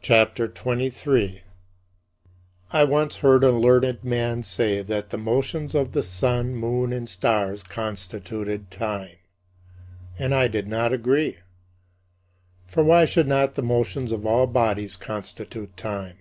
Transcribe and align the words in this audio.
CHAPTER 0.00 0.46
XXIII 0.46 0.62
29. 0.94 1.40
I 2.72 2.84
once 2.84 3.16
heard 3.18 3.44
a 3.44 3.50
learned 3.50 4.02
man 4.02 4.42
say 4.42 4.80
that 4.82 5.10
the 5.10 5.18
motions 5.18 5.74
of 5.74 5.92
the 5.92 6.02
sun, 6.02 6.54
moon, 6.54 6.90
and 6.90 7.06
stars 7.06 7.62
constituted 7.62 8.70
time; 8.70 9.16
and 10.18 10.34
I 10.34 10.48
did 10.48 10.66
not 10.66 10.94
agree. 10.94 11.36
For 12.64 12.82
why 12.82 13.04
should 13.04 13.28
not 13.28 13.56
the 13.56 13.62
motions 13.62 14.10
of 14.10 14.24
all 14.24 14.46
bodies 14.46 14.96
constitute 14.96 15.76
time? 15.76 16.20